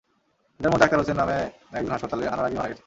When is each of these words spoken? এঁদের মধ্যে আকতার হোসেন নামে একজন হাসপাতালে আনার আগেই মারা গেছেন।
এঁদের 0.59 0.71
মধ্যে 0.71 0.85
আকতার 0.85 0.99
হোসেন 0.99 1.17
নামে 1.17 1.37
একজন 1.71 1.91
হাসপাতালে 1.91 2.23
আনার 2.27 2.45
আগেই 2.45 2.57
মারা 2.57 2.69
গেছেন। 2.69 2.79